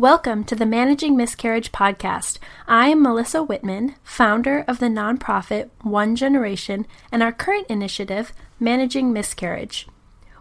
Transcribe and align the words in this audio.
Welcome 0.00 0.44
to 0.44 0.56
the 0.56 0.64
Managing 0.64 1.14
Miscarriage 1.14 1.72
podcast. 1.72 2.38
I 2.66 2.88
am 2.88 3.02
Melissa 3.02 3.42
Whitman, 3.42 3.96
founder 4.02 4.64
of 4.66 4.78
the 4.78 4.86
nonprofit 4.86 5.68
One 5.82 6.16
Generation 6.16 6.86
and 7.12 7.22
our 7.22 7.32
current 7.32 7.66
initiative, 7.66 8.32
Managing 8.58 9.12
Miscarriage. 9.12 9.86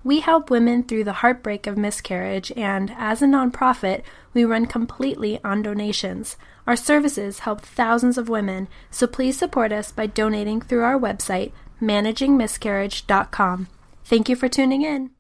We 0.02 0.22
help 0.22 0.50
women 0.50 0.84
through 0.84 1.04
the 1.04 1.20
heartbreak 1.20 1.68
of 1.68 1.78
miscarriage, 1.78 2.54
and 2.56 2.96
as 2.98 3.22
a 3.22 3.26
nonprofit, 3.26 4.04
we 4.34 4.46
run 4.46 4.66
completely 4.66 5.44
on 5.44 5.62
donations. 5.62 6.38
Our 6.66 6.78
services 6.78 7.40
help 7.40 7.60
thousands 7.60 8.18
of 8.18 8.30
women, 8.30 8.70
so 8.90 9.08
please 9.08 9.38
support 9.38 9.74
us 9.74 9.92
by 9.92 10.06
donating 10.08 10.62
through 10.62 10.84
our 10.84 10.98
website, 10.98 11.52
managingmiscarriage.com. 11.82 13.68
Thank 14.06 14.30
you 14.30 14.38
for 14.38 14.48
tuning 14.48 14.84
in. 14.84 15.12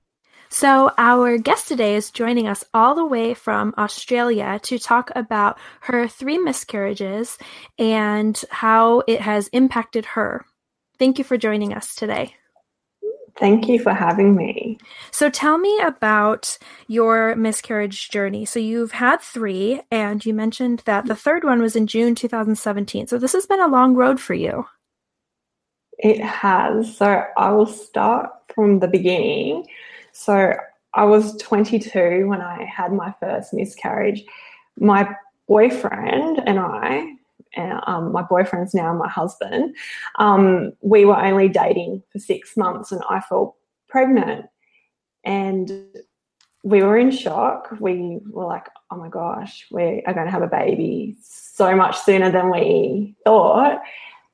So, 0.52 0.92
our 0.98 1.38
guest 1.38 1.68
today 1.68 1.96
is 1.96 2.10
joining 2.10 2.48
us 2.48 2.66
all 2.74 2.96
the 2.96 3.06
way 3.06 3.36
from 3.36 3.72
Australia 3.78 4.60
to 4.64 4.80
talk 4.80 5.12
about 5.16 5.60
her 5.82 6.08
three 6.08 6.40
miscarriages 6.40 7.38
and 7.78 8.40
how 8.50 9.04
it 9.08 9.22
has 9.22 9.48
impacted 9.50 10.06
her. 10.06 10.44
Thank 10.98 11.20
you 11.20 11.24
for 11.24 11.38
joining 11.38 11.72
us 11.76 11.94
today. 11.94 12.34
Thank 13.38 13.70
you 13.70 13.80
for 13.80 13.94
having 13.94 14.36
me. 14.36 14.80
So, 15.12 15.30
tell 15.30 15.60
me 15.60 15.80
about 15.82 16.58
your 16.88 17.36
miscarriage 17.36 18.10
journey. 18.10 18.44
So, 18.46 18.60
you've 18.60 18.94
had 18.94 19.22
three, 19.22 19.82
and 19.92 20.26
you 20.26 20.34
mentioned 20.34 20.82
that 20.86 21.06
the 21.06 21.16
third 21.16 21.44
one 21.44 21.62
was 21.62 21.76
in 21.76 21.86
June 21.86 22.16
2017. 22.16 23.06
So, 23.06 23.20
this 23.20 23.34
has 23.34 23.46
been 23.46 23.62
a 23.62 23.68
long 23.68 23.94
road 23.94 24.20
for 24.20 24.34
you. 24.34 24.66
It 26.00 26.20
has. 26.20 26.98
So, 26.98 27.24
I 27.38 27.52
will 27.52 27.68
start 27.68 28.32
from 28.56 28.80
the 28.80 28.88
beginning. 28.88 29.68
So 30.20 30.54
I 30.96 31.06
was 31.06 31.38
22 31.38 32.28
when 32.28 32.42
I 32.42 32.66
had 32.66 32.92
my 32.92 33.14
first 33.22 33.54
miscarriage. 33.54 34.26
My 34.78 35.16
boyfriend 35.48 36.42
and 36.46 36.60
I, 36.60 37.14
and 37.56 37.80
um, 37.88 38.12
my 38.12 38.24
boyfriend's 38.24 38.74
now 38.74 38.94
my 38.94 39.08
husband, 39.08 39.78
um, 40.18 40.74
we 40.82 41.06
were 41.06 41.18
only 41.18 41.48
dating 41.48 42.04
for 42.12 42.20
six 42.20 42.58
months 42.58 42.92
and 42.92 43.02
I 43.10 43.22
felt 43.22 43.56
pregnant. 43.88 44.48
And 45.24 45.86
we 46.64 46.84
were 46.84 46.98
in 46.98 47.12
shock. 47.12 47.70
We 47.80 48.20
were 48.30 48.46
like, 48.46 48.68
oh 48.92 48.98
my 48.98 49.08
gosh, 49.08 49.68
we 49.72 50.04
are 50.06 50.14
going 50.14 50.26
to 50.26 50.32
have 50.32 50.44
a 50.44 50.48
baby 50.48 51.16
so 51.22 51.74
much 51.78 51.98
sooner 51.98 52.30
than 52.30 52.52
we 52.52 53.16
thought. 53.24 53.80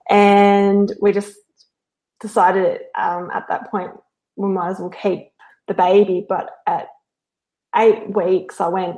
And 0.09 0.91
we 0.99 1.11
just 1.11 1.37
decided 2.21 2.81
um, 2.97 3.29
at 3.31 3.47
that 3.49 3.69
point 3.69 3.91
we 4.35 4.49
might 4.49 4.71
as 4.71 4.79
well 4.79 4.89
keep 4.89 5.29
the 5.67 5.73
baby, 5.73 6.25
but 6.27 6.49
at 6.67 6.87
eight 7.75 8.15
weeks, 8.15 8.61
I 8.61 8.67
went 8.67 8.97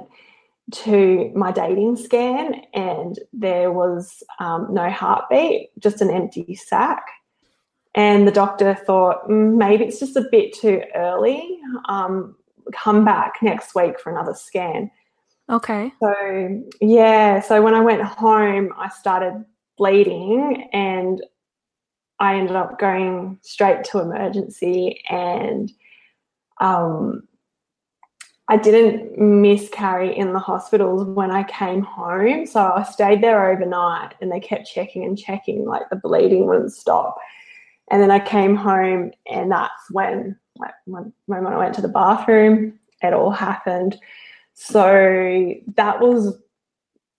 to 0.71 1.31
my 1.33 1.51
dating 1.51 1.95
scan 1.95 2.61
and 2.73 3.17
there 3.31 3.71
was 3.71 4.21
um, 4.39 4.67
no 4.71 4.89
heartbeat, 4.89 5.69
just 5.79 6.01
an 6.01 6.09
empty 6.09 6.55
sac. 6.55 7.05
And 7.95 8.27
the 8.27 8.31
doctor 8.31 8.75
thought 8.75 9.27
mm, 9.27 9.55
maybe 9.55 9.85
it's 9.85 9.99
just 9.99 10.17
a 10.17 10.27
bit 10.29 10.53
too 10.53 10.81
early. 10.93 11.59
Um, 11.85 12.35
come 12.73 13.05
back 13.05 13.35
next 13.41 13.73
week 13.75 13.99
for 13.99 14.11
another 14.11 14.33
scan. 14.33 14.91
Okay. 15.49 15.91
So, 16.01 16.63
yeah. 16.81 17.39
So 17.39 17.61
when 17.61 17.73
I 17.73 17.79
went 17.79 18.01
home, 18.01 18.73
I 18.77 18.89
started 18.89 19.45
bleeding 19.77 20.69
and 20.73 21.23
I 22.19 22.35
ended 22.35 22.55
up 22.55 22.77
going 22.77 23.39
straight 23.41 23.83
to 23.85 23.99
emergency 23.99 25.01
and 25.09 25.71
um, 26.59 27.27
I 28.49 28.57
didn't 28.57 29.17
miscarry 29.17 30.17
in 30.17 30.31
the 30.31 30.39
hospitals 30.39 31.03
when 31.05 31.31
I 31.31 31.43
came 31.43 31.81
home. 31.81 32.45
So 32.45 32.71
I 32.75 32.83
stayed 32.83 33.21
there 33.21 33.51
overnight 33.51 34.15
and 34.21 34.31
they 34.31 34.39
kept 34.39 34.67
checking 34.67 35.03
and 35.03 35.17
checking, 35.17 35.65
like 35.65 35.89
the 35.89 35.97
bleeding 35.97 36.47
wouldn't 36.47 36.73
stop. 36.73 37.17
And 37.91 38.01
then 38.01 38.11
I 38.11 38.19
came 38.19 38.55
home 38.55 39.11
and 39.29 39.51
that's 39.51 39.91
when, 39.91 40.37
like, 40.57 40.73
when, 40.85 41.11
when 41.25 41.45
I 41.45 41.57
went 41.57 41.75
to 41.75 41.81
the 41.81 41.87
bathroom, 41.89 42.79
it 43.01 43.13
all 43.13 43.31
happened. 43.31 43.97
So 44.53 45.53
that 45.75 45.99
was 45.99 46.37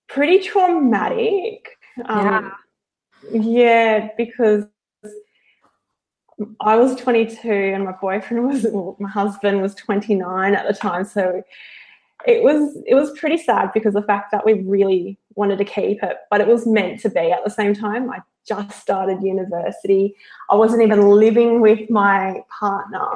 pretty 0.08 0.40
traumatic. 0.40 1.68
Um, 2.06 2.24
yeah. 2.24 2.50
Yeah, 3.32 4.08
because 4.16 4.64
I 6.60 6.76
was 6.76 6.96
22 6.96 7.50
and 7.50 7.84
my 7.84 7.92
boyfriend 7.92 8.44
was 8.48 8.66
well, 8.70 8.96
my 8.98 9.08
husband 9.08 9.60
was 9.62 9.74
29 9.74 10.54
at 10.54 10.66
the 10.66 10.74
time. 10.74 11.04
So 11.04 11.42
it 12.26 12.42
was 12.42 12.76
it 12.86 12.94
was 12.94 13.16
pretty 13.18 13.36
sad 13.36 13.72
because 13.72 13.94
the 13.94 14.02
fact 14.02 14.32
that 14.32 14.44
we 14.44 14.54
really 14.54 15.18
wanted 15.34 15.56
to 15.58 15.64
keep 15.64 16.02
it 16.02 16.16
but 16.30 16.40
it 16.40 16.46
was 16.46 16.66
meant 16.66 17.00
to 17.00 17.10
be. 17.10 17.32
At 17.32 17.44
the 17.44 17.50
same 17.50 17.74
time 17.74 18.10
I 18.10 18.20
just 18.46 18.80
started 18.80 19.22
university. 19.22 20.14
I 20.50 20.56
wasn't 20.56 20.82
even 20.82 21.10
living 21.10 21.60
with 21.60 21.90
my 21.90 22.42
partner 22.58 23.08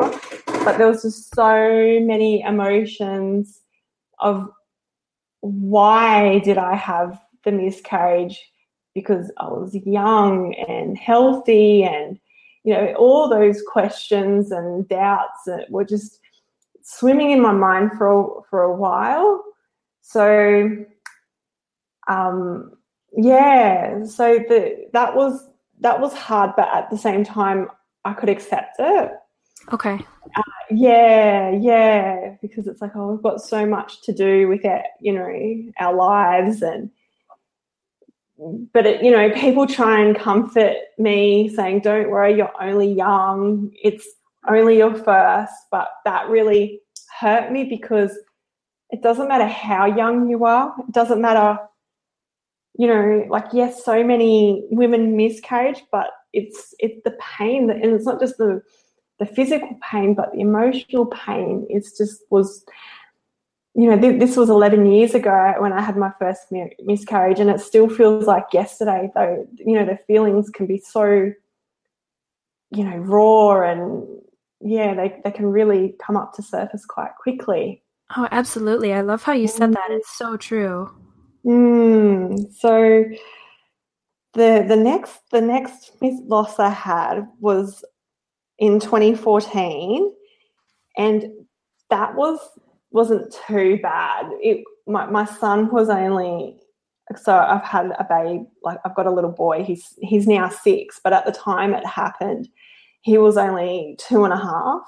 but 0.64 0.78
there 0.78 0.86
was 0.86 1.02
just 1.02 1.34
so 1.34 2.00
many 2.00 2.42
emotions 2.42 3.60
of 4.20 4.48
why 5.40 6.38
did 6.38 6.56
I 6.56 6.76
have 6.76 7.20
the 7.44 7.50
miscarriage? 7.50 8.40
Because 8.94 9.32
I 9.38 9.48
was 9.48 9.74
young 9.74 10.54
and 10.54 10.96
healthy 10.96 11.82
and 11.82 12.20
you 12.64 12.72
know, 12.74 12.94
all 12.94 13.28
those 13.28 13.62
questions 13.62 14.52
and 14.52 14.88
doubts 14.88 15.40
that 15.46 15.70
were 15.70 15.84
just 15.84 16.20
swimming 16.82 17.30
in 17.30 17.40
my 17.40 17.52
mind 17.52 17.92
for 17.98 18.44
for 18.48 18.62
a 18.62 18.74
while. 18.74 19.42
So, 20.02 20.84
um, 22.08 22.72
yeah, 23.16 24.04
so 24.04 24.38
the 24.38 24.88
that 24.92 25.14
was 25.14 25.48
that 25.80 26.00
was 26.00 26.12
hard, 26.14 26.52
but 26.56 26.68
at 26.72 26.90
the 26.90 26.98
same 26.98 27.24
time, 27.24 27.68
I 28.04 28.12
could 28.12 28.28
accept 28.28 28.76
it. 28.78 29.12
Okay. 29.72 29.98
Uh, 30.36 30.42
yeah, 30.70 31.50
yeah, 31.50 32.36
because 32.40 32.66
it's 32.66 32.80
like, 32.80 32.92
oh, 32.96 33.12
we've 33.12 33.22
got 33.22 33.40
so 33.40 33.66
much 33.66 34.02
to 34.02 34.12
do 34.12 34.48
with 34.48 34.64
it, 34.64 34.82
you 35.00 35.12
know, 35.12 35.72
our 35.78 35.94
lives 35.94 36.62
and 36.62 36.90
but 38.72 38.86
it, 38.86 39.02
you 39.02 39.10
know, 39.10 39.30
people 39.30 39.66
try 39.66 40.00
and 40.00 40.16
comfort 40.16 40.76
me 40.98 41.48
saying, 41.48 41.80
"Don't 41.80 42.10
worry, 42.10 42.36
you're 42.36 42.52
only 42.60 42.92
young. 42.92 43.70
It's 43.82 44.06
only 44.48 44.78
your 44.78 44.94
first. 44.94 45.52
But 45.70 45.88
that 46.04 46.28
really 46.28 46.80
hurt 47.20 47.52
me 47.52 47.64
because 47.64 48.18
it 48.90 49.02
doesn't 49.02 49.28
matter 49.28 49.46
how 49.46 49.86
young 49.86 50.28
you 50.28 50.44
are. 50.44 50.74
It 50.80 50.92
doesn't 50.92 51.20
matter, 51.20 51.58
you 52.74 52.86
know, 52.86 53.26
like 53.28 53.46
yes, 53.52 53.84
so 53.84 54.04
many 54.04 54.66
women 54.70 55.16
miscarriage, 55.16 55.82
but 55.90 56.10
it's 56.32 56.74
it's 56.78 57.02
the 57.04 57.16
pain 57.38 57.66
that, 57.66 57.76
and 57.76 57.92
it's 57.92 58.06
not 58.06 58.20
just 58.20 58.38
the 58.38 58.62
the 59.18 59.26
physical 59.26 59.78
pain, 59.90 60.14
but 60.14 60.32
the 60.32 60.40
emotional 60.40 61.06
pain. 61.06 61.66
It's 61.70 61.96
just 61.96 62.22
was 62.30 62.64
you 63.74 63.88
know, 63.88 63.98
th- 63.98 64.20
this 64.20 64.36
was 64.36 64.50
11 64.50 64.86
years 64.86 65.14
ago 65.14 65.54
when 65.58 65.72
I 65.72 65.80
had 65.80 65.96
my 65.96 66.12
first 66.18 66.52
mi- 66.52 66.76
miscarriage, 66.84 67.40
and 67.40 67.48
it 67.48 67.60
still 67.60 67.88
feels 67.88 68.26
like 68.26 68.44
yesterday, 68.52 69.10
though, 69.14 69.46
you 69.56 69.74
know, 69.74 69.86
the 69.86 69.98
feelings 70.06 70.50
can 70.50 70.66
be 70.66 70.78
so, 70.78 71.32
you 72.70 72.84
know, 72.84 72.96
raw 72.96 73.62
and 73.62 74.06
yeah, 74.60 74.94
they, 74.94 75.20
they 75.24 75.30
can 75.30 75.46
really 75.46 75.94
come 76.04 76.16
up 76.16 76.34
to 76.34 76.42
surface 76.42 76.84
quite 76.84 77.12
quickly. 77.20 77.82
Oh, 78.16 78.28
absolutely. 78.30 78.92
I 78.92 79.00
love 79.00 79.22
how 79.22 79.32
you 79.32 79.48
said 79.48 79.72
that. 79.72 79.88
It's 79.90 80.16
so 80.16 80.36
true. 80.36 80.94
Mm, 81.44 82.52
so 82.54 83.04
the 84.34 84.64
the 84.66 84.76
next 84.76 85.18
the 85.30 85.40
next 85.40 85.92
loss 86.00 86.58
I 86.58 86.70
had 86.70 87.26
was 87.40 87.84
in 88.58 88.80
2014 88.80 90.14
and 90.96 91.24
that 91.90 92.14
was 92.14 92.38
wasn't 92.92 93.34
too 93.46 93.78
bad. 93.82 94.26
It 94.40 94.64
my, 94.86 95.06
my 95.06 95.24
son 95.24 95.70
was 95.70 95.88
only 95.88 96.56
so 97.16 97.36
I've 97.36 97.64
had 97.64 97.92
a 97.98 98.06
babe, 98.08 98.46
like 98.62 98.78
I've 98.84 98.94
got 98.94 99.06
a 99.06 99.10
little 99.10 99.30
boy. 99.30 99.64
He's 99.64 99.94
he's 100.00 100.26
now 100.26 100.48
six, 100.48 101.00
but 101.02 101.12
at 101.12 101.26
the 101.26 101.32
time 101.32 101.74
it 101.74 101.86
happened, 101.86 102.48
he 103.02 103.18
was 103.18 103.36
only 103.36 103.96
two 103.98 104.24
and 104.24 104.32
a 104.32 104.36
half. 104.36 104.82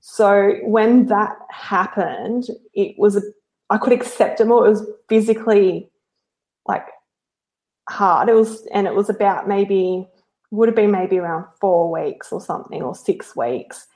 So 0.00 0.56
when 0.64 1.06
that 1.06 1.36
happened, 1.50 2.48
it 2.74 2.98
was 2.98 3.24
I 3.70 3.78
could 3.78 3.92
accept 3.92 4.40
it 4.40 4.46
more. 4.46 4.66
It 4.66 4.70
was 4.70 4.86
physically 5.08 5.90
like 6.66 6.86
hard. 7.88 8.28
It 8.28 8.34
was 8.34 8.66
and 8.72 8.86
it 8.86 8.94
was 8.94 9.08
about 9.08 9.48
maybe 9.48 10.06
would 10.50 10.68
have 10.68 10.76
been 10.76 10.90
maybe 10.90 11.18
around 11.18 11.46
four 11.60 11.90
weeks 11.90 12.30
or 12.32 12.40
something 12.40 12.82
or 12.82 12.94
six 12.94 13.34
weeks. 13.34 13.86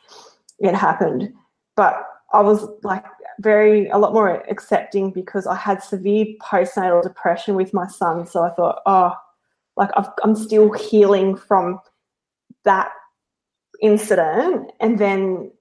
It 0.59 0.75
happened, 0.75 1.33
but 1.77 2.05
I 2.33 2.41
was 2.41 2.67
like 2.83 3.05
very 3.41 3.89
a 3.89 3.99
lot 3.99 4.13
more 4.13 4.43
accepting 4.51 5.11
because 5.11 5.47
I 5.47 5.55
had 5.55 5.83
severe 5.83 6.27
postnatal 6.43 7.03
depression 7.03 7.55
with 7.55 7.73
my 7.73 7.87
son. 7.87 8.27
So 8.27 8.43
I 8.43 8.51
thought, 8.51 8.81
oh, 8.87 9.15
like 9.77 9.91
i 9.97 10.09
am 10.25 10.35
still 10.35 10.73
healing 10.73 11.37
from 11.37 11.81
that 12.65 12.91
incident. 13.81 14.73
And 14.81 14.99
then 14.99 15.53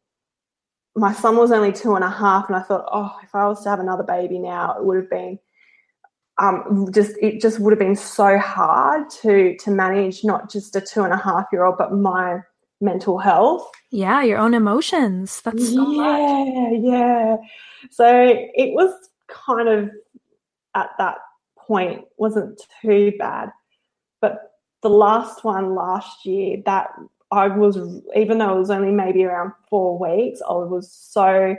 my 0.95 1.13
son 1.13 1.37
was 1.37 1.51
only 1.51 1.71
two 1.71 1.95
and 1.95 2.03
a 2.03 2.09
half, 2.09 2.47
and 2.47 2.55
I 2.55 2.61
thought, 2.61 2.89
oh, 2.91 3.15
if 3.23 3.35
I 3.35 3.47
was 3.47 3.63
to 3.63 3.69
have 3.69 3.79
another 3.79 4.03
baby 4.03 4.39
now, 4.39 4.75
it 4.77 4.83
would 4.83 4.97
have 4.97 5.09
been 5.09 5.37
um, 6.39 6.87
just 6.93 7.13
it 7.21 7.41
just 7.41 7.59
would 7.59 7.71
have 7.71 7.79
been 7.79 7.95
so 7.95 8.37
hard 8.37 9.09
to 9.21 9.55
to 9.57 9.71
manage 9.71 10.23
not 10.23 10.51
just 10.51 10.75
a 10.75 10.81
two 10.81 11.03
and 11.03 11.13
a 11.13 11.17
half 11.17 11.45
year 11.51 11.65
old, 11.65 11.77
but 11.77 11.93
my 11.93 12.41
mental 12.81 13.17
health. 13.17 13.69
Yeah, 13.91 14.21
your 14.23 14.37
own 14.37 14.53
emotions. 14.53 15.41
That's 15.41 15.73
so 15.73 15.91
yeah, 15.91 16.69
much. 16.69 16.79
yeah. 16.81 17.37
So 17.91 18.07
it 18.07 18.73
was 18.73 18.93
kind 19.27 19.67
of 19.67 19.89
at 20.75 20.89
that 20.97 21.17
point 21.57 22.05
wasn't 22.17 22.61
too 22.81 23.13
bad, 23.17 23.51
but 24.21 24.53
the 24.83 24.89
last 24.89 25.43
one 25.43 25.75
last 25.75 26.25
year 26.25 26.61
that 26.65 26.89
I 27.31 27.47
was 27.47 27.77
even 28.15 28.37
though 28.37 28.55
it 28.55 28.59
was 28.59 28.69
only 28.69 28.91
maybe 28.91 29.23
around 29.23 29.53
four 29.69 29.97
weeks, 29.97 30.41
I 30.47 30.53
was 30.53 30.91
so 30.91 31.55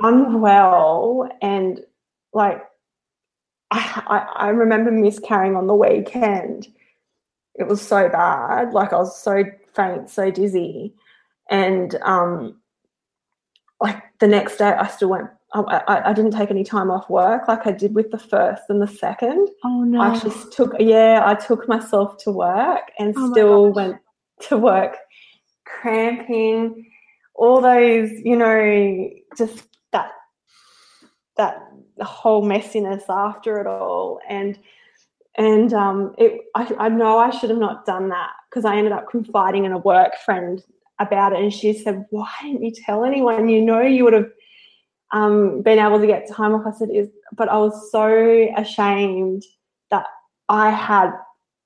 unwell 0.00 1.28
and 1.40 1.80
like 2.32 2.62
I, 3.70 4.02
I, 4.06 4.46
I 4.46 4.48
remember 4.48 4.90
miscarrying 4.90 5.56
on 5.56 5.66
the 5.66 5.74
weekend. 5.74 6.68
It 7.54 7.66
was 7.66 7.80
so 7.80 8.08
bad. 8.08 8.72
Like 8.72 8.92
I 8.92 8.96
was 8.96 9.20
so 9.20 9.44
faint, 9.74 10.10
so 10.10 10.30
dizzy. 10.30 10.94
And 11.50 11.94
um 12.02 12.60
like 13.80 14.02
the 14.20 14.26
next 14.26 14.58
day 14.58 14.68
I 14.68 14.86
still 14.86 15.10
went 15.10 15.28
I, 15.52 16.02
I, 16.06 16.12
didn't 16.12 16.30
take 16.30 16.52
any 16.52 16.62
time 16.62 16.92
off 16.92 17.10
work 17.10 17.48
like 17.48 17.66
I 17.66 17.72
did 17.72 17.92
with 17.92 18.12
the 18.12 18.18
first 18.18 18.62
and 18.68 18.80
the 18.80 18.86
second. 18.86 19.48
Oh 19.64 19.82
no. 19.82 20.00
I 20.00 20.16
just 20.16 20.52
took 20.52 20.74
yeah, 20.78 21.22
I 21.24 21.34
took 21.34 21.68
myself 21.68 22.18
to 22.18 22.30
work 22.30 22.82
and 23.00 23.12
Oh 23.16 23.32
still 23.32 23.72
went 23.72 23.96
to 24.42 24.56
work 24.56 24.96
cramping, 25.64 26.90
all 27.34 27.60
those, 27.60 28.10
you 28.24 28.36
know, 28.36 29.10
just 29.36 29.66
that 29.92 30.12
that 31.36 31.62
whole 32.00 32.44
messiness 32.44 33.02
after 33.08 33.60
it 33.60 33.66
all. 33.66 34.20
And 34.28 34.58
and 35.36 35.72
um 35.72 36.14
it 36.18 36.40
I, 36.54 36.74
I 36.78 36.88
know 36.88 37.18
I 37.18 37.30
should 37.30 37.50
have 37.50 37.58
not 37.58 37.86
done 37.86 38.08
that 38.08 38.30
because 38.48 38.64
I 38.64 38.76
ended 38.76 38.92
up 38.92 39.10
confiding 39.10 39.64
in 39.64 39.72
a 39.72 39.78
work 39.78 40.12
friend 40.24 40.62
about 41.00 41.32
it 41.32 41.40
and 41.40 41.52
she 41.52 41.72
said, 41.72 42.06
Why 42.10 42.30
didn't 42.42 42.62
you 42.62 42.72
tell 42.72 43.04
anyone? 43.04 43.48
You 43.48 43.62
know 43.62 43.80
you 43.80 44.04
would 44.04 44.12
have 44.12 44.30
um, 45.12 45.62
been 45.62 45.78
able 45.78 45.98
to 45.98 46.06
get 46.06 46.30
time 46.30 46.54
off. 46.54 46.66
I 46.66 46.78
said, 46.78 46.90
is, 46.90 47.08
but 47.32 47.48
I 47.48 47.56
was 47.56 47.90
so 47.90 48.48
ashamed 48.56 49.42
that 49.90 50.06
I 50.48 50.70
had 50.70 51.12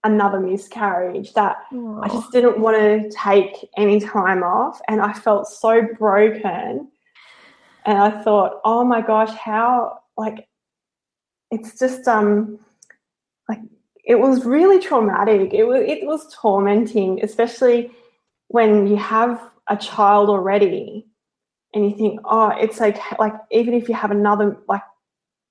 another 0.02 0.40
miscarriage 0.40 1.32
that 1.34 1.56
I 1.72 2.08
just 2.08 2.30
didn't 2.30 2.58
want 2.58 2.76
to 2.76 3.10
take 3.10 3.68
any 3.76 4.00
time 4.00 4.42
off. 4.42 4.80
And 4.88 5.00
I 5.00 5.12
felt 5.12 5.46
so 5.46 5.82
broken. 5.98 6.88
And 7.86 7.98
I 7.98 8.22
thought, 8.22 8.60
oh 8.64 8.84
my 8.84 9.02
gosh, 9.02 9.34
how, 9.36 9.98
like, 10.16 10.46
it's 11.50 11.78
just, 11.78 12.08
um, 12.08 12.58
like, 13.48 13.60
it 14.04 14.16
was 14.16 14.44
really 14.44 14.78
traumatic. 14.78 15.54
It 15.54 15.64
was, 15.64 15.82
it 15.86 16.06
was 16.06 16.32
tormenting, 16.34 17.20
especially 17.22 17.90
when 18.48 18.86
you 18.86 18.96
have 18.96 19.40
a 19.68 19.76
child 19.76 20.28
already 20.28 21.06
and 21.72 21.90
you 21.90 21.96
think, 21.96 22.20
oh, 22.24 22.48
it's 22.50 22.80
okay. 22.80 23.16
Like, 23.18 23.34
even 23.50 23.74
if 23.74 23.88
you 23.88 23.94
have 23.94 24.10
another, 24.10 24.58
like, 24.68 24.82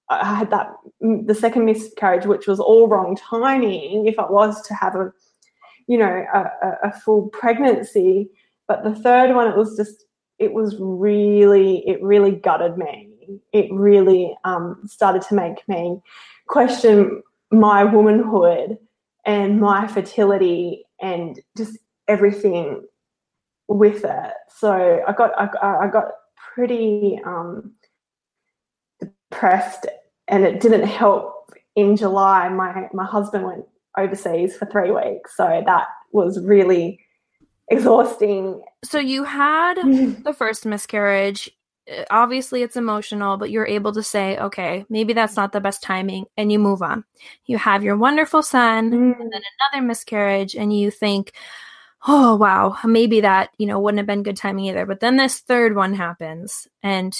I 0.10 0.36
had 0.36 0.52
that, 0.52 0.74
mm, 1.02 1.26
the 1.26 1.34
second 1.34 1.66
miscarriage, 1.66 2.26
which 2.26 2.48
was 2.48 2.60
all 2.60 2.88
wrong 2.88 3.16
timing, 3.16 4.06
if 4.06 4.20
it 4.20 4.30
was 4.30 4.62
to 4.68 4.74
have 4.76 4.96
a, 4.96 5.12
you 5.88 5.98
know, 5.98 6.26
a, 6.34 6.40
a, 6.40 6.90
a 6.90 6.92
full 6.92 7.30
pregnancy. 7.30 8.30
But 8.68 8.84
the 8.84 8.96
third 8.96 9.34
one, 9.36 9.48
it 9.48 9.58
was 9.58 9.76
just, 9.76 10.06
it 10.40 10.54
was 10.54 10.76
really, 10.80 11.88
it 11.88 12.02
really 12.02 12.32
gutted 12.32 12.78
me. 12.78 13.10
It 13.52 13.72
really 13.72 14.36
um, 14.44 14.82
started 14.86 15.24
to 15.24 15.36
make 15.36 15.68
me 15.68 16.02
question 16.48 17.24
my 17.54 17.84
womanhood 17.84 18.78
and 19.26 19.60
my 19.60 19.88
fertility 19.88 20.86
and 21.02 21.40
just 21.56 21.78
everything 22.08 22.84
with 23.68 24.04
it. 24.04 24.34
So 24.50 25.04
I 25.08 25.14
got 25.14 25.32
I, 25.38 25.86
I 25.86 25.88
got 25.88 26.06
pretty 26.54 27.20
um, 27.26 27.74
depressed, 29.00 29.86
and 30.28 30.44
it 30.44 30.60
didn't 30.60 30.88
help. 30.88 31.32
In 31.76 31.96
July, 31.96 32.50
my 32.50 32.88
my 32.94 33.06
husband 33.06 33.46
went 33.46 33.66
overseas 33.98 34.56
for 34.56 34.66
three 34.66 34.92
weeks, 34.92 35.36
so 35.36 35.64
that 35.66 35.88
was 36.12 36.40
really 36.44 37.00
exhausting. 37.70 38.62
So 38.84 39.00
you 39.00 39.24
had 39.24 39.76
the 40.24 40.36
first 40.38 40.66
miscarriage. 40.66 41.50
Uh, 41.92 42.04
Obviously, 42.10 42.62
it's 42.64 42.76
emotional, 42.78 43.38
but 43.38 43.52
you're 43.52 43.68
able 43.68 43.92
to 43.94 44.04
say, 44.04 44.38
okay, 44.38 44.86
maybe 44.90 45.14
that's 45.14 45.36
not 45.36 45.52
the 45.52 45.62
best 45.62 45.82
timing, 45.84 46.26
and 46.38 46.52
you 46.52 46.60
move 46.60 46.82
on. 46.82 47.04
You 47.46 47.58
have 47.58 47.84
your 47.84 47.98
wonderful 47.98 48.42
son, 48.44 48.92
Mm. 48.92 49.20
and 49.20 49.32
then 49.32 49.42
another 49.72 49.86
miscarriage, 49.86 50.56
and 50.56 50.76
you 50.78 50.92
think, 50.92 51.34
oh, 52.08 52.36
wow, 52.36 52.78
maybe 52.84 53.22
that, 53.22 53.50
you 53.58 53.66
know, 53.66 53.80
wouldn't 53.80 54.00
have 54.00 54.08
been 54.08 54.24
good 54.24 54.38
timing 54.38 54.66
either. 54.66 54.86
But 54.86 55.00
then 55.00 55.18
this 55.18 55.40
third 55.40 55.76
one 55.76 55.94
happens, 55.94 56.68
and 56.82 57.14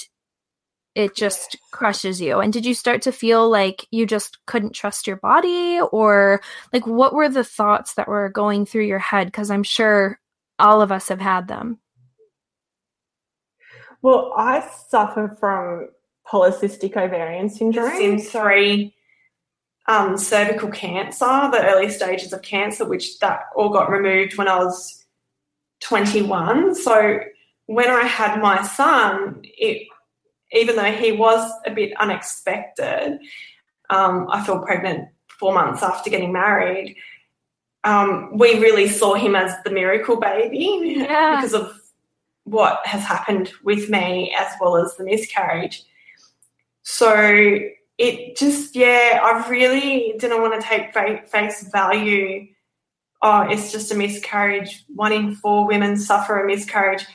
it 0.94 1.16
just 1.16 1.56
crushes 1.72 2.20
you. 2.20 2.38
And 2.38 2.52
did 2.52 2.64
you 2.64 2.72
start 2.74 3.02
to 3.02 3.12
feel 3.12 3.50
like 3.50 3.86
you 3.90 4.06
just 4.06 4.38
couldn't 4.46 4.74
trust 4.74 5.06
your 5.06 5.16
body, 5.16 5.80
or 5.92 6.40
like 6.72 6.86
what 6.86 7.14
were 7.14 7.28
the 7.28 7.44
thoughts 7.44 7.94
that 7.94 8.08
were 8.08 8.28
going 8.28 8.64
through 8.66 8.84
your 8.84 8.98
head? 9.00 9.26
Because 9.26 9.50
I'm 9.50 9.64
sure 9.64 10.20
all 10.58 10.80
of 10.82 10.92
us 10.92 11.08
have 11.08 11.20
had 11.20 11.48
them. 11.48 11.80
Well, 14.04 14.34
I 14.36 14.60
suffer 14.88 15.34
from 15.40 15.88
polycystic 16.30 16.94
ovarian 16.94 17.48
syndrome. 17.48 17.90
It's 17.90 18.00
in 18.00 18.20
three 18.20 18.94
um, 19.88 20.18
cervical 20.18 20.68
cancer, 20.68 21.24
the 21.24 21.64
early 21.64 21.88
stages 21.88 22.34
of 22.34 22.42
cancer, 22.42 22.84
which 22.84 23.18
that 23.20 23.46
all 23.56 23.70
got 23.70 23.90
removed 23.90 24.36
when 24.36 24.46
I 24.46 24.58
was 24.58 25.06
21. 25.84 26.74
So 26.74 27.20
when 27.64 27.88
I 27.88 28.02
had 28.02 28.42
my 28.42 28.62
son, 28.62 29.40
it 29.42 29.88
even 30.52 30.76
though 30.76 30.92
he 30.92 31.12
was 31.12 31.50
a 31.64 31.70
bit 31.70 31.98
unexpected, 31.98 33.18
um, 33.88 34.26
I 34.30 34.44
fell 34.44 34.60
pregnant 34.60 35.08
four 35.28 35.54
months 35.54 35.82
after 35.82 36.10
getting 36.10 36.30
married. 36.30 36.94
Um, 37.84 38.36
we 38.36 38.58
really 38.58 38.86
saw 38.86 39.14
him 39.14 39.34
as 39.34 39.54
the 39.64 39.70
miracle 39.70 40.20
baby 40.20 40.94
Yeah. 40.98 41.36
because 41.36 41.54
of 41.54 41.80
what 42.44 42.86
has 42.86 43.02
happened 43.02 43.52
with 43.62 43.88
me 43.88 44.34
as 44.38 44.52
well 44.60 44.76
as 44.76 44.96
the 44.96 45.04
miscarriage. 45.04 45.82
So 46.82 47.58
it 47.98 48.36
just, 48.36 48.76
yeah, 48.76 49.20
I 49.22 49.48
really 49.48 50.14
didn't 50.18 50.42
want 50.42 50.60
to 50.60 50.66
take 50.66 50.94
face 51.28 51.68
value. 51.72 52.48
Oh, 53.22 53.42
it's 53.42 53.72
just 53.72 53.90
a 53.90 53.94
miscarriage. 53.94 54.84
One 54.94 55.12
in 55.12 55.34
four 55.34 55.66
women 55.66 55.96
suffer 55.96 56.42
a 56.42 56.46
miscarriage. 56.46 57.06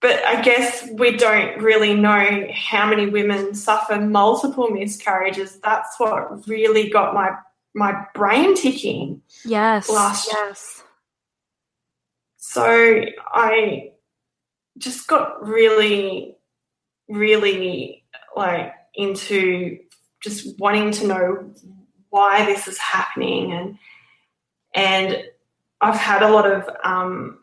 But 0.00 0.24
I 0.24 0.42
guess 0.42 0.88
we 0.92 1.16
don't 1.16 1.60
really 1.62 1.94
know 1.94 2.48
how 2.52 2.88
many 2.88 3.06
women 3.06 3.54
suffer 3.54 4.00
multiple 4.00 4.68
miscarriages. 4.68 5.58
That's 5.60 5.98
what 5.98 6.46
really 6.48 6.90
got 6.90 7.14
my 7.14 7.30
my 7.74 8.04
brain 8.14 8.54
ticking. 8.54 9.22
Yes. 9.44 9.88
Last- 9.88 10.28
yes. 10.30 10.82
So 12.44 13.04
I 13.32 13.92
just 14.76 15.06
got 15.06 15.46
really, 15.46 16.36
really 17.08 18.04
like 18.34 18.74
into 18.96 19.78
just 20.20 20.58
wanting 20.58 20.90
to 20.90 21.06
know 21.06 21.54
why 22.10 22.44
this 22.44 22.66
is 22.66 22.78
happening 22.78 23.52
and 23.52 23.78
and 24.74 25.22
I've 25.80 25.96
had 25.96 26.22
a 26.22 26.30
lot 26.30 26.50
of 26.50 26.68
um, 26.82 27.38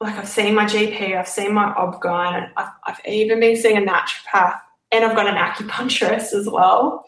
like 0.00 0.16
I've 0.16 0.28
seen 0.28 0.56
my 0.56 0.64
GP, 0.64 1.16
I've 1.16 1.28
seen 1.28 1.54
my 1.54 1.72
OB-GYN, 1.74 2.50
I've, 2.56 2.72
I've 2.82 3.00
even 3.06 3.38
been 3.38 3.56
seeing 3.56 3.76
a 3.76 3.80
naturopath, 3.80 4.58
and 4.90 5.04
I've 5.04 5.14
got 5.14 5.28
an 5.28 5.36
acupuncturist 5.36 6.32
as 6.32 6.48
well. 6.48 7.06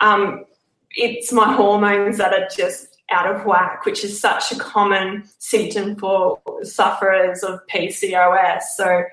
Um, 0.00 0.44
it's 0.90 1.30
my 1.32 1.52
hormones 1.52 2.18
that 2.18 2.32
are 2.32 2.48
just 2.54 2.89
out 3.10 3.32
of 3.32 3.44
whack, 3.44 3.84
which 3.84 4.04
is 4.04 4.20
such 4.20 4.52
a 4.52 4.56
common 4.58 5.24
symptom 5.38 5.96
for 5.96 6.40
sufferers 6.62 7.42
of 7.42 7.60
PCOS. 7.66 8.62
So, 8.76 9.04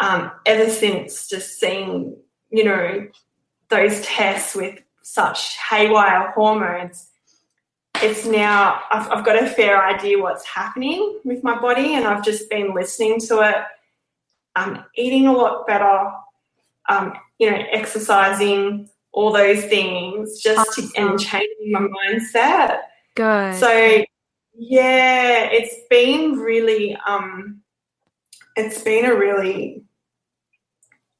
um, 0.00 0.30
ever 0.46 0.70
since 0.70 1.28
just 1.28 1.58
seeing, 1.58 2.16
you 2.50 2.64
know, 2.64 3.08
those 3.68 4.00
tests 4.02 4.54
with 4.54 4.78
such 5.02 5.56
haywire 5.58 6.30
hormones, 6.30 7.10
it's 8.02 8.24
now 8.24 8.80
I've, 8.90 9.10
I've 9.10 9.24
got 9.24 9.42
a 9.42 9.46
fair 9.46 9.84
idea 9.84 10.18
what's 10.18 10.46
happening 10.46 11.20
with 11.24 11.44
my 11.44 11.58
body, 11.60 11.94
and 11.94 12.06
I've 12.06 12.24
just 12.24 12.48
been 12.48 12.74
listening 12.74 13.20
to 13.28 13.40
it. 13.40 13.56
I'm 14.56 14.84
eating 14.96 15.26
a 15.26 15.32
lot 15.32 15.66
better, 15.66 16.12
um, 16.88 17.14
you 17.38 17.50
know, 17.50 17.62
exercising, 17.70 18.88
all 19.12 19.32
those 19.32 19.64
things, 19.64 20.40
just 20.40 20.72
to, 20.74 20.88
and 20.96 21.18
changing 21.18 21.72
my 21.72 21.80
mindset. 21.80 22.78
Good. 23.14 23.56
So 23.56 24.04
yeah, 24.54 25.48
it's 25.50 25.74
been 25.88 26.32
really 26.38 26.96
um 27.06 27.62
it's 28.56 28.82
been 28.82 29.04
a 29.06 29.14
really 29.14 29.84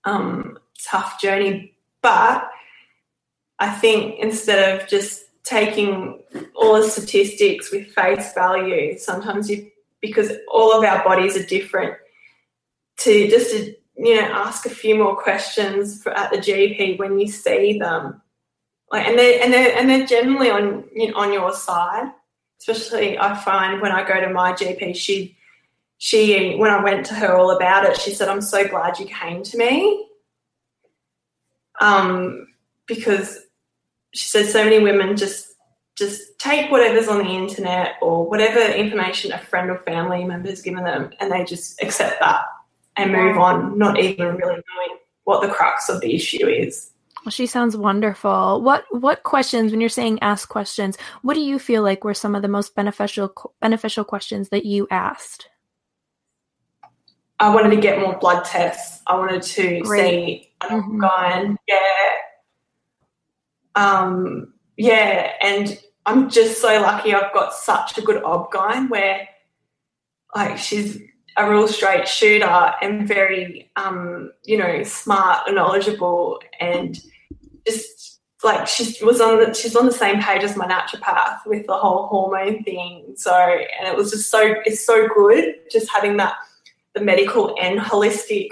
um 0.04 0.58
tough 0.84 1.20
journey, 1.20 1.74
but 2.02 2.48
I 3.58 3.70
think 3.70 4.18
instead 4.18 4.80
of 4.80 4.88
just 4.88 5.24
taking 5.42 6.20
all 6.54 6.80
the 6.80 6.88
statistics 6.88 7.70
with 7.72 7.88
face 7.88 8.32
value, 8.34 8.98
sometimes 8.98 9.50
you 9.50 9.70
because 10.00 10.32
all 10.50 10.72
of 10.72 10.84
our 10.84 11.04
bodies 11.04 11.36
are 11.36 11.44
different, 11.44 11.94
to 12.98 13.28
just 13.28 13.50
to, 13.50 13.74
you 13.96 14.14
know 14.16 14.28
ask 14.32 14.64
a 14.64 14.70
few 14.70 14.96
more 14.96 15.16
questions 15.16 16.02
for, 16.02 16.12
at 16.12 16.30
the 16.30 16.38
GP 16.38 16.98
when 16.98 17.18
you 17.18 17.28
see 17.28 17.78
them, 17.78 18.22
like 18.90 19.06
and 19.06 19.18
they 19.18 19.40
and 19.40 19.52
they 19.52 19.72
and 19.74 19.88
they're 19.88 20.06
generally 20.06 20.50
on 20.50 20.84
you 20.94 21.10
know, 21.10 21.16
on 21.16 21.32
your 21.32 21.52
side. 21.52 22.12
Especially, 22.60 23.18
I 23.18 23.34
find 23.36 23.80
when 23.80 23.92
I 23.92 24.06
go 24.06 24.20
to 24.20 24.30
my 24.30 24.52
GP, 24.52 24.94
she 24.94 25.36
she 25.98 26.56
when 26.56 26.70
I 26.70 26.82
went 26.82 27.06
to 27.06 27.14
her 27.14 27.36
all 27.36 27.50
about 27.56 27.84
it, 27.84 27.98
she 27.98 28.12
said, 28.12 28.28
"I'm 28.28 28.42
so 28.42 28.66
glad 28.68 28.98
you 28.98 29.06
came 29.06 29.42
to 29.44 29.56
me." 29.56 30.06
Um, 31.80 32.48
because 32.86 33.38
she 34.12 34.26
said 34.26 34.46
so 34.46 34.64
many 34.64 34.80
women 34.80 35.16
just 35.16 35.54
just 35.96 36.38
take 36.38 36.70
whatever's 36.70 37.08
on 37.08 37.18
the 37.18 37.30
internet 37.30 37.96
or 38.00 38.28
whatever 38.28 38.60
information 38.60 39.32
a 39.32 39.38
friend 39.38 39.70
or 39.70 39.78
family 39.78 40.24
member 40.24 40.48
has 40.48 40.62
given 40.62 40.82
them 40.82 41.10
and 41.20 41.30
they 41.30 41.44
just 41.44 41.80
accept 41.82 42.18
that 42.20 42.44
and 42.96 43.12
move 43.12 43.36
on, 43.36 43.78
not 43.78 43.98
even 43.98 44.36
really 44.36 44.54
knowing 44.54 44.98
what 45.24 45.42
the 45.42 45.48
crux 45.48 45.88
of 45.88 46.00
the 46.00 46.14
issue 46.14 46.46
is. 46.46 46.89
Well, 47.24 47.30
she 47.30 47.46
sounds 47.46 47.76
wonderful. 47.76 48.62
What 48.62 48.84
what 48.90 49.24
questions 49.24 49.70
when 49.70 49.80
you're 49.80 49.90
saying 49.90 50.20
ask 50.22 50.48
questions, 50.48 50.96
what 51.22 51.34
do 51.34 51.40
you 51.40 51.58
feel 51.58 51.82
like 51.82 52.02
were 52.02 52.14
some 52.14 52.34
of 52.34 52.42
the 52.42 52.48
most 52.48 52.74
beneficial 52.74 53.34
beneficial 53.60 54.04
questions 54.04 54.48
that 54.48 54.64
you 54.64 54.88
asked? 54.90 55.48
I 57.38 57.54
wanted 57.54 57.70
to 57.74 57.80
get 57.80 57.98
more 57.98 58.18
blood 58.18 58.44
tests. 58.44 59.02
I 59.06 59.16
wanted 59.16 59.42
to 59.42 59.80
Great. 59.80 60.00
see 60.00 60.50
an 60.62 60.82
mm-hmm. 60.82 61.04
organ. 61.04 61.58
Yeah. 61.66 61.76
Um, 63.74 64.52
yeah, 64.76 65.32
and 65.42 65.78
I'm 66.06 66.30
just 66.30 66.60
so 66.60 66.80
lucky 66.80 67.14
I've 67.14 67.32
got 67.32 67.52
such 67.54 67.98
a 67.98 68.02
good 68.02 68.22
obgyn 68.22 68.88
where 68.88 69.28
like 70.34 70.58
she's 70.58 71.00
a 71.36 71.50
real 71.50 71.68
straight 71.68 72.08
shooter 72.08 72.72
and 72.82 73.06
very 73.06 73.70
um, 73.76 74.32
you 74.44 74.56
know, 74.56 74.82
smart 74.82 75.46
and 75.46 75.56
knowledgeable 75.56 76.40
and 76.58 77.00
just 77.66 78.20
like 78.42 78.66
she 78.66 79.04
was 79.04 79.20
on 79.20 79.38
the 79.38 79.54
she's 79.54 79.76
on 79.76 79.86
the 79.86 79.92
same 79.92 80.20
page 80.20 80.42
as 80.42 80.56
my 80.56 80.66
naturopath 80.66 81.38
with 81.46 81.66
the 81.66 81.74
whole 81.74 82.06
hormone 82.06 82.62
thing. 82.64 83.14
So 83.16 83.34
and 83.34 83.88
it 83.88 83.96
was 83.96 84.10
just 84.10 84.30
so 84.30 84.54
it's 84.64 84.84
so 84.84 85.08
good 85.14 85.54
just 85.70 85.90
having 85.90 86.16
that 86.16 86.34
the 86.94 87.00
medical 87.00 87.54
and 87.60 87.78
holistic 87.78 88.48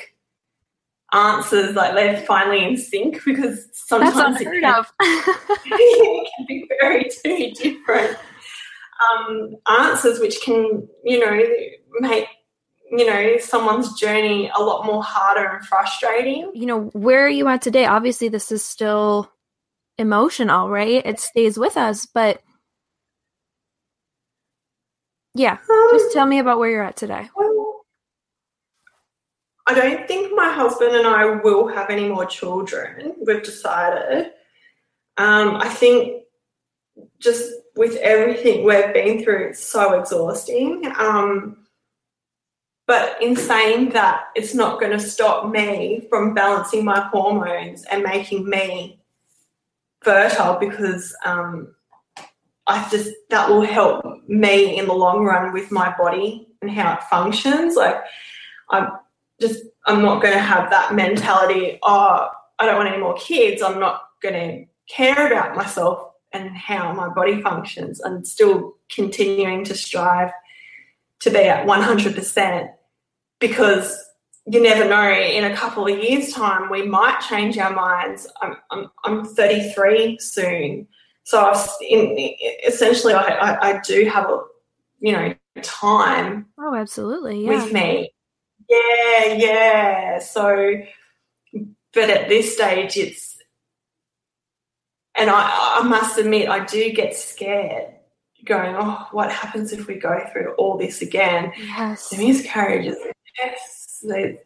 answers 1.13 1.75
like 1.75 1.95
they're 1.95 2.21
finally 2.23 2.65
in 2.65 2.77
sync 2.77 3.25
because 3.25 3.67
sometimes 3.73 4.41
it 4.41 4.45
can, 4.45 4.85
it 5.01 6.31
can 6.37 6.47
be 6.47 6.69
very 6.81 7.09
two 7.09 7.51
different 7.53 8.17
um, 9.11 9.57
answers 9.67 10.21
which 10.21 10.41
can 10.43 10.87
you 11.05 11.19
know 11.19 11.43
make 12.01 12.27
you 12.91 13.07
know 13.07 13.37
someone's 13.39 13.99
journey 13.99 14.51
a 14.57 14.63
lot 14.63 14.87
more 14.87 15.03
harder 15.03 15.47
and 15.47 15.67
frustrating 15.67 16.51
you 16.55 16.67
know 16.67 16.85
where 16.95 17.25
are 17.25 17.31
you 17.31 17.47
at 17.49 17.63
today 17.63 17.85
obviously 17.85 18.29
this 18.29 18.51
is 18.51 18.65
still 18.65 19.31
emotional 19.99 20.69
right 20.69 21.05
it 21.05 21.21
stays 21.21 21.59
with 21.59 21.77
us 21.77 22.07
but 22.07 22.41
yeah 25.35 25.59
um, 25.71 25.89
just 25.93 26.13
tell 26.13 26.27
me 26.27 26.39
about 26.39 26.59
where 26.59 26.71
you're 26.71 26.83
at 26.83 26.97
today 26.97 27.29
well, 27.37 27.59
I 29.69 29.75
don't 29.75 30.09
think 30.09 30.35
my 30.35 30.51
husband 30.51 30.97
and 30.97 31.07
I 31.07 31.27
will 31.27 31.69
have 31.69 31.91
any 31.91 32.09
more 32.09 32.25
children. 32.25 33.13
We've 33.21 33.43
decided. 33.43 34.33
Um, 35.19 35.57
I 35.57 35.69
think 35.69 36.23
just 37.21 37.53
with 37.77 37.97
everything 37.97 38.65
we've 38.65 38.95
been 38.95 39.23
through, 39.23 39.49
it's 39.49 39.63
so 39.63 40.01
exhausting. 40.01 40.91
Um, 40.97 41.68
but 42.89 43.23
in 43.23 43.37
saying 43.37 43.91
that, 43.91 44.29
it's 44.35 44.55
not 44.55 44.81
going 44.81 44.93
to 44.93 44.99
stop 44.99 45.53
me 45.53 46.07
from 46.09 46.33
balancing 46.33 46.87
my 46.87 47.01
hormones 47.13 47.85
and 47.85 48.03
making 48.03 48.49
me 48.49 48.99
fertile 50.01 50.59
because 50.59 51.15
um, 51.23 51.75
I 52.67 52.89
just 52.91 53.11
that 53.29 53.51
will 53.51 53.61
help 53.61 54.27
me 54.27 54.79
in 54.79 54.87
the 54.87 54.95
long 54.95 55.23
run 55.23 55.53
with 55.53 55.71
my 55.71 55.95
body 55.99 56.49
and 56.63 56.71
how 56.71 56.95
it 56.95 57.03
functions. 57.05 57.77
Like 57.77 57.97
I'm 58.71 58.89
just 59.39 59.65
I'm 59.85 60.01
not 60.01 60.23
going 60.23 60.33
to 60.35 60.41
have 60.41 60.71
that 60.71 60.95
mentality. 60.95 61.79
Oh, 61.83 62.29
I 62.59 62.65
don't 62.65 62.77
want 62.77 62.89
any 62.89 63.03
more 63.03 63.17
kids. 63.17 63.61
I'm 63.61 63.79
not 63.79 64.01
going 64.23 64.35
to 64.35 64.65
care 64.95 65.31
about 65.31 65.55
myself 65.55 66.13
and 66.33 66.57
how 66.57 66.95
my 66.95 67.11
body 67.11 67.43
functions. 67.43 68.01
and 68.01 68.27
still 68.27 68.77
continuing 68.91 69.63
to 69.65 69.75
strive 69.75 70.31
to 71.21 71.31
be 71.31 71.41
at 71.41 71.67
100% 71.67 72.71
because 73.41 74.05
you 74.47 74.63
never 74.63 74.89
know. 74.89 75.13
In 75.13 75.45
a 75.45 75.57
couple 75.57 75.87
of 75.87 75.99
years' 75.99 76.33
time, 76.33 76.71
we 76.71 76.83
might 76.83 77.21
change 77.21 77.59
our 77.59 77.73
minds. 77.73 78.27
I'm 78.41 78.57
I'm, 78.71 78.91
I'm 79.05 79.25
33 79.25 80.19
soon, 80.21 80.89
so 81.25 81.45
I've, 81.45 81.69
in, 81.89 82.17
essentially 82.67 83.15
I, 83.15 83.23
I, 83.23 83.71
I 83.71 83.81
do 83.87 84.05
have 84.07 84.29
a 84.31 84.41
you 85.01 85.13
know 85.13 85.35
time. 85.63 86.47
Oh, 86.59 86.75
absolutely, 86.75 87.45
yeah. 87.45 87.49
with 87.49 87.73
me 87.73 88.13
yeah, 88.69 89.33
yeah. 89.35 90.19
So, 90.19 90.83
but 91.95 92.11
at 92.11 92.29
this 92.29 92.55
stage, 92.55 92.97
it's, 92.97 93.37
and 95.15 95.31
I, 95.31 95.79
I 95.81 95.83
must 95.89 96.19
admit, 96.19 96.49
I 96.49 96.65
do 96.65 96.93
get 96.93 97.17
scared 97.17 97.95
going, 98.45 98.77
oh, 98.79 99.09
what 99.11 99.33
happens 99.33 99.73
if 99.73 99.87
we 99.87 99.97
go 99.97 100.25
through 100.33 100.55
all 100.55 100.79
this 100.79 101.03
again? 101.03 101.53
Yes. 101.59 102.11
The 102.11 102.19
miscarriages, 102.19 102.97
yes, 103.39 104.05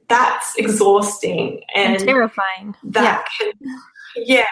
that's 0.09 0.57
exhausting 0.57 1.63
and, 1.75 1.97
and 1.97 2.05
terrifying. 2.05 2.75
That 2.85 3.27
yeah. 3.41 3.53
can, 3.53 3.81
yeah. 4.17 4.45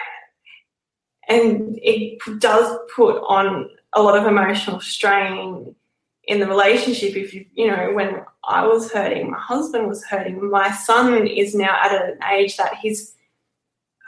And 1.27 1.79
it 1.81 2.19
does 2.39 2.77
put 2.95 3.17
on 3.27 3.69
a 3.93 4.01
lot 4.01 4.17
of 4.17 4.25
emotional 4.25 4.79
strain 4.79 5.75
in 6.25 6.39
the 6.39 6.47
relationship 6.47 7.15
if 7.15 7.33
you 7.33 7.45
you 7.53 7.67
know 7.67 7.91
when 7.93 8.23
i 8.43 8.65
was 8.65 8.91
hurting 8.91 9.31
my 9.31 9.39
husband 9.39 9.87
was 9.87 10.03
hurting 10.05 10.49
my 10.49 10.71
son 10.71 11.27
is 11.27 11.55
now 11.55 11.77
at 11.81 11.91
an 11.91 12.17
age 12.31 12.57
that 12.57 12.75
he's 12.75 13.15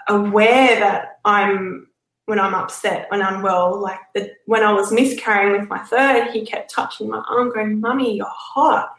aware 0.07 0.79
that 0.79 1.19
i'm 1.25 1.87
when 2.25 2.39
i'm 2.39 2.53
upset 2.53 3.07
when 3.09 3.21
unwell 3.21 3.81
like 3.81 3.99
the, 4.13 4.31
when 4.45 4.63
i 4.63 4.71
was 4.71 4.91
miscarrying 4.91 5.59
with 5.59 5.69
my 5.69 5.79
third 5.79 6.29
he 6.31 6.45
kept 6.45 6.71
touching 6.71 7.09
my 7.09 7.23
arm 7.29 7.51
going 7.51 7.81
mummy 7.81 8.15
you're 8.15 8.27
hot 8.29 8.93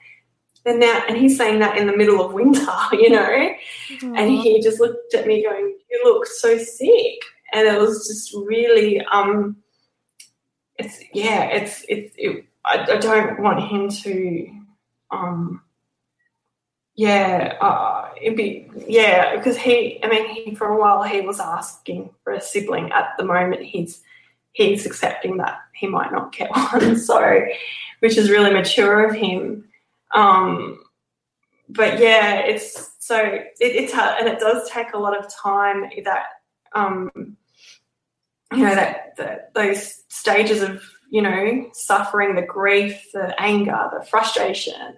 and 0.67 0.81
now 0.81 1.03
and 1.09 1.17
he's 1.17 1.37
saying 1.37 1.59
that 1.59 1.77
in 1.77 1.87
the 1.87 1.97
middle 1.97 2.25
of 2.25 2.33
winter 2.33 2.67
you 2.93 3.11
know 3.11 3.55
and 4.03 4.31
he 4.31 4.61
just 4.63 4.81
looked 4.81 5.15
at 5.15 5.27
me 5.27 5.43
going 5.43 5.77
you 5.91 6.01
look 6.05 6.27
so 6.27 6.59
sick 6.59 7.21
and 7.53 7.67
it 7.67 7.81
was 7.81 8.07
just 8.09 8.35
really 8.47 9.01
um 9.07 9.57
it's 10.79 10.99
yeah 11.13 11.45
it's 11.45 11.85
it's 11.89 12.15
it 12.17 12.47
I, 12.65 12.87
I 12.93 12.97
don't 12.97 13.41
want 13.41 13.63
him 13.63 13.89
to, 13.91 14.49
um, 15.11 15.63
yeah, 16.97 17.57
uh, 17.61 18.11
it'd 18.21 18.37
be, 18.37 18.71
yeah, 18.87 19.37
because 19.37 19.57
he, 19.57 20.03
I 20.03 20.09
mean, 20.09 20.29
he, 20.29 20.55
for 20.55 20.69
a 20.69 20.79
while 20.79 21.03
he 21.03 21.21
was 21.21 21.41
asking 21.41 22.11
for 22.23 22.33
a 22.33 22.41
sibling. 22.41 22.91
At 22.93 23.11
the 23.19 23.25
moment, 23.25 23.63
he's, 23.63 24.03
he's 24.53 24.87
accepting 24.87 25.37
that 25.39 25.59
he 25.75 25.87
might 25.87 26.13
not 26.13 26.35
get 26.35 26.51
one. 26.73 26.97
So, 26.97 27.45
which 28.01 28.17
is 28.17 28.31
really 28.31 28.53
mature 28.53 29.05
of 29.07 29.15
him. 29.15 29.65
Um, 30.15 30.79
but 31.69 31.99
yeah, 31.99 32.39
it's 32.41 32.93
so 32.99 33.19
it, 33.19 33.53
it's 33.61 33.93
hard, 33.93 34.21
and 34.21 34.29
it 34.29 34.41
does 34.41 34.69
take 34.71 34.93
a 34.95 34.99
lot 34.99 35.19
of 35.19 35.33
time 35.35 35.85
that 36.05 36.27
um, 36.75 37.11
you 38.53 38.63
know 38.63 38.75
that, 38.75 39.17
that 39.17 39.55
those 39.55 40.03
stages 40.09 40.63
of 40.63 40.83
you 41.15 41.23
know, 41.23 41.71
suffering, 41.75 42.35
the 42.35 42.43
grief, 42.43 43.13
the 43.13 43.41
anger, 43.41 43.89
the 43.97 44.05
frustration, 44.05 44.97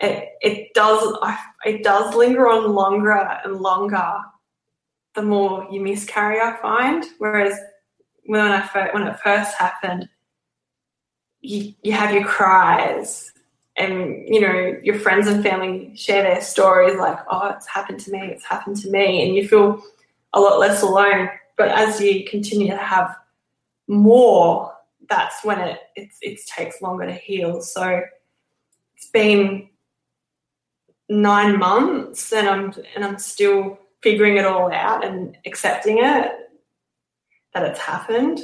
it, 0.00 0.30
it 0.40 0.72
does 0.72 1.14
it 1.66 1.84
does 1.84 2.14
linger 2.14 2.48
on 2.48 2.72
longer 2.72 3.12
and 3.12 3.60
longer 3.60 4.16
the 5.14 5.20
more 5.20 5.68
you 5.70 5.82
miscarry. 5.82 6.40
I 6.40 6.56
find, 6.56 7.04
whereas 7.18 7.54
when 8.24 8.40
I 8.40 8.88
when 8.92 9.06
it 9.06 9.20
first 9.20 9.54
happened, 9.58 10.08
you 11.42 11.74
you 11.82 11.92
have 11.92 12.14
your 12.14 12.24
cries, 12.24 13.30
and 13.76 14.28
you 14.28 14.40
know 14.40 14.78
your 14.82 14.98
friends 14.98 15.26
and 15.26 15.42
family 15.42 15.92
share 15.96 16.22
their 16.22 16.40
stories 16.40 16.96
like, 16.98 17.18
oh, 17.30 17.48
it's 17.48 17.66
happened 17.66 18.00
to 18.00 18.12
me, 18.12 18.20
it's 18.20 18.44
happened 18.44 18.76
to 18.78 18.90
me, 18.90 19.26
and 19.26 19.34
you 19.34 19.48
feel 19.48 19.82
a 20.32 20.40
lot 20.40 20.58
less 20.58 20.82
alone. 20.82 21.28
But 21.56 21.68
as 21.68 22.00
you 22.00 22.24
continue 22.24 22.68
to 22.70 22.76
have 22.76 23.16
more 23.86 24.74
that's 25.08 25.44
when 25.44 25.60
it 25.60 25.80
it 25.96 26.40
takes 26.46 26.80
longer 26.82 27.06
to 27.06 27.12
heal. 27.12 27.60
So 27.60 28.02
it's 28.96 29.08
been 29.10 29.68
nine 31.08 31.58
months, 31.58 32.32
and 32.32 32.48
I'm 32.48 32.72
and 32.94 33.04
I'm 33.04 33.18
still 33.18 33.78
figuring 34.02 34.36
it 34.36 34.44
all 34.44 34.72
out 34.72 35.04
and 35.04 35.36
accepting 35.46 35.98
it. 35.98 36.32
that 37.54 37.62
it's 37.62 37.78
happened 37.78 38.40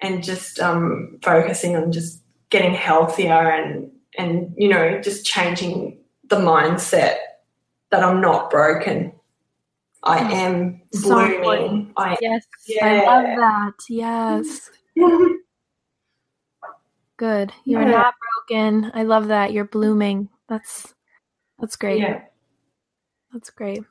and 0.00 0.22
just 0.22 0.60
um, 0.60 1.18
focusing 1.22 1.76
on 1.76 1.90
just 1.90 2.22
getting 2.50 2.74
healthier 2.74 3.32
and 3.50 3.90
and 4.18 4.54
you 4.56 4.68
know 4.68 5.00
just 5.00 5.24
changing 5.26 5.98
the 6.28 6.36
mindset 6.36 7.16
that 7.90 8.02
I'm 8.02 8.20
not 8.20 8.50
broken. 8.50 9.12
I 10.02 10.18
Oh, 10.20 10.34
am 10.36 10.82
so 10.92 11.14
blooming. 11.14 11.92
I 11.96 12.16
Yes, 12.20 12.44
I 12.82 13.04
love 13.04 13.24
that. 13.24 13.72
Yes, 13.88 14.70
good. 17.16 17.52
You're 17.64 17.82
Yeah. 17.82 17.90
not 17.90 18.14
broken. 18.48 18.90
I 18.94 19.02
love 19.04 19.28
that. 19.28 19.52
You're 19.52 19.64
blooming. 19.64 20.28
That's 20.48 20.94
that's 21.58 21.76
great. 21.76 22.00
yeah. 22.00 22.22
That's 23.32 23.50
great. 23.50 23.82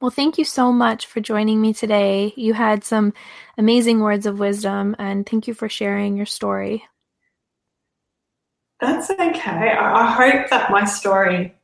Well, 0.00 0.10
thank 0.10 0.36
you 0.38 0.44
so 0.44 0.72
much 0.72 1.06
for 1.06 1.20
joining 1.20 1.60
me 1.60 1.72
today. 1.72 2.34
You 2.36 2.52
had 2.52 2.84
some 2.84 3.14
amazing 3.56 4.00
words 4.00 4.26
of 4.26 4.38
wisdom, 4.38 4.94
and 4.98 5.26
thank 5.26 5.48
you 5.48 5.54
for 5.54 5.68
sharing 5.70 6.16
your 6.16 6.26
story. 6.26 6.84
That's 8.80 9.10
okay. 9.10 9.70
I, 9.72 10.02
I 10.02 10.12
hope 10.12 10.50
that 10.50 10.70
my 10.70 10.84
story 10.84 11.54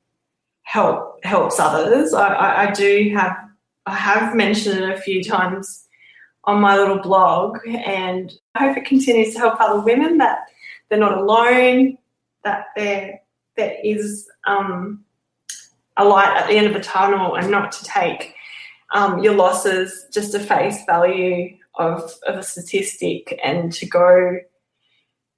help 0.62 1.25
helps 1.25 1.61
others. 1.61 2.14
I, 2.14 2.28
I, 2.28 2.69
I 2.69 2.71
do 2.73 3.11
have 3.14 3.37
I 3.87 3.95
have 3.95 4.35
mentioned 4.35 4.83
it 4.83 4.90
a 4.90 5.00
few 5.00 5.23
times 5.23 5.87
on 6.45 6.61
my 6.61 6.76
little 6.76 6.99
blog, 6.99 7.59
and 7.66 8.33
I 8.54 8.66
hope 8.66 8.76
it 8.76 8.85
continues 8.85 9.35
to 9.35 9.40
help 9.40 9.61
other 9.61 9.81
women 9.81 10.19
that 10.19 10.40
they're 10.88 10.99
not 10.99 11.19
alone, 11.19 11.99
that 12.45 12.66
there 12.76 13.21
there 13.57 13.76
is 13.85 14.28
um, 14.47 15.04
a 15.97 16.04
light 16.04 16.37
at 16.37 16.49
the 16.49 16.54
end 16.54 16.66
of 16.66 16.75
the 16.75 16.81
tunnel, 16.81 17.35
and 17.35 17.50
not 17.50 17.73
to 17.73 17.85
take 17.85 18.35
um, 18.95 19.23
your 19.23 19.35
losses 19.35 20.07
just 20.12 20.35
a 20.35 20.40
face 20.40 20.85
value 20.87 21.57
of 21.75 22.14
of 22.26 22.37
a 22.38 22.42
statistic, 22.42 23.38
and 23.45 23.73
to 23.75 23.87
go 23.87 24.38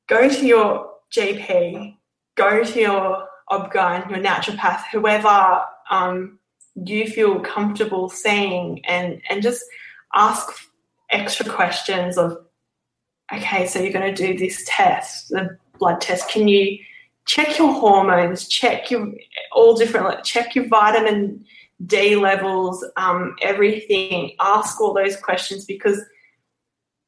go 0.06 0.28
to 0.28 0.46
your 0.46 0.93
GP, 1.16 1.96
go 2.36 2.64
to 2.64 2.80
your 2.80 3.28
obgyn, 3.50 4.08
your 4.10 4.18
naturopath, 4.18 4.82
whoever 4.92 5.62
um, 5.90 6.38
you 6.74 7.08
feel 7.08 7.40
comfortable 7.40 8.08
seeing, 8.08 8.84
and 8.86 9.20
and 9.28 9.42
just 9.42 9.62
ask 10.14 10.48
extra 11.10 11.46
questions 11.46 12.18
of, 12.18 12.36
okay, 13.32 13.66
so 13.66 13.80
you're 13.80 13.92
going 13.92 14.14
to 14.14 14.26
do 14.26 14.38
this 14.38 14.64
test, 14.66 15.28
the 15.28 15.56
blood 15.78 16.00
test. 16.00 16.28
Can 16.28 16.48
you 16.48 16.78
check 17.26 17.58
your 17.58 17.72
hormones? 17.72 18.48
Check 18.48 18.90
your 18.90 19.12
all 19.52 19.74
different. 19.74 20.06
Like, 20.06 20.24
check 20.24 20.54
your 20.54 20.68
vitamin 20.68 21.44
D 21.86 22.16
levels. 22.16 22.84
Um, 22.96 23.36
everything. 23.42 24.34
Ask 24.40 24.80
all 24.80 24.94
those 24.94 25.16
questions 25.16 25.64
because 25.64 26.00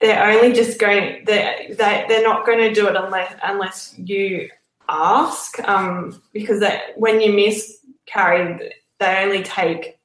they're 0.01 0.25
only 0.25 0.53
just 0.53 0.79
going 0.79 1.25
they 1.25 1.75
they 1.77 2.05
they're 2.09 2.23
not 2.23 2.47
going 2.47 2.59
to 2.59 2.73
do 2.73 2.87
it 2.89 2.97
unless 2.97 3.35
unless 3.43 3.95
you 3.99 4.49
ask 4.89 5.59
um, 5.69 6.21
because 6.33 6.61
that 6.61 6.81
when 6.97 7.21
you 7.21 7.33
miscarry 7.33 8.73
they 8.99 9.25
only 9.25 9.43
take 9.43 9.99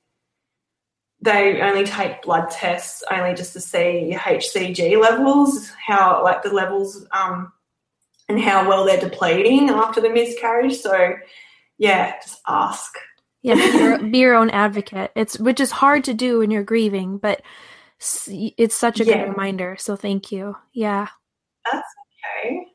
they 1.23 1.61
only 1.61 1.85
take 1.85 2.23
blood 2.23 2.49
tests 2.49 3.03
only 3.11 3.35
just 3.35 3.53
to 3.53 3.61
see 3.61 4.09
your 4.09 4.19
HCG 4.19 4.99
levels 4.99 5.69
how 5.85 6.23
like 6.23 6.41
the 6.41 6.51
levels 6.51 7.05
um, 7.11 7.51
and 8.27 8.39
how 8.39 8.67
well 8.67 8.85
they're 8.85 8.99
depleting 8.99 9.69
after 9.69 10.01
the 10.01 10.09
miscarriage 10.09 10.77
so 10.77 11.15
yeah 11.77 12.13
just 12.23 12.41
ask 12.47 12.95
Yeah, 13.43 13.55
be 13.55 13.77
your, 13.77 13.97
be 14.11 14.17
your 14.19 14.35
own 14.35 14.49
advocate. 14.49 15.11
It's 15.15 15.39
which 15.39 15.59
is 15.59 15.71
hard 15.71 16.03
to 16.05 16.13
do 16.13 16.39
when 16.39 16.49
you're 16.51 16.63
grieving, 16.63 17.17
but 17.17 17.41
it's 18.27 18.75
such 18.75 18.99
a 18.99 19.05
Yeah. 19.05 19.23
good 19.23 19.29
reminder. 19.29 19.75
So 19.79 19.95
thank 19.95 20.31
you. 20.31 20.55
Yeah, 20.73 21.07
That's 21.71 21.87
okay 22.43 22.65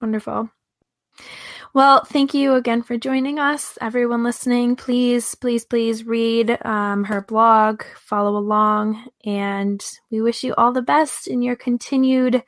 wonderful. 0.00 0.50
Well, 1.74 2.04
thank 2.04 2.34
you 2.34 2.54
again 2.54 2.82
for 2.82 2.98
joining 2.98 3.38
us, 3.38 3.78
everyone 3.80 4.22
listening. 4.24 4.76
Please, 4.76 5.34
please, 5.34 5.64
please 5.64 6.04
read 6.04 6.58
um, 6.64 7.04
her 7.04 7.22
blog, 7.22 7.82
follow 7.98 8.36
along, 8.36 9.08
and 9.24 9.84
we 10.10 10.20
wish 10.20 10.44
you 10.44 10.54
all 10.56 10.72
the 10.72 10.82
best 10.82 11.26
in 11.26 11.42
your 11.42 11.56
continued 11.56 12.42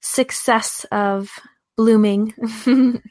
success 0.00 0.84
of 0.92 1.30
blooming. 1.76 2.34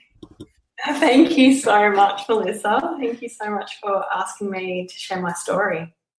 Thank 0.85 1.37
you 1.37 1.55
so 1.55 1.91
much, 1.91 2.27
Melissa. 2.29 2.95
Thank 2.99 3.21
you 3.21 3.29
so 3.29 3.49
much 3.49 3.79
for 3.81 4.05
asking 4.13 4.51
me 4.51 4.87
to 4.87 4.95
share 4.95 5.21
my 5.21 5.33
story. 5.33 5.94